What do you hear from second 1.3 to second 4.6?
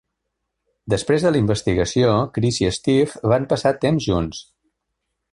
la investigació, Chris i Steve van passar temps junts.